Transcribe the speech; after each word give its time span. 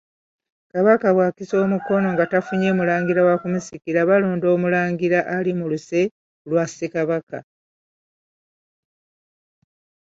Kabaka 0.71 1.07
bw’akisa 1.15 1.55
omukono 1.65 2.07
nga 2.13 2.25
tafunye 2.31 2.69
mulangira 2.77 3.21
wa 3.27 3.35
kumusikira 3.41 3.99
balonda 4.09 4.45
Omulangira 4.55 5.19
ali 5.35 5.51
mu 5.59 5.65
luse 5.71 6.01
lwa 6.49 6.63
Ssekabaka. 6.69 7.37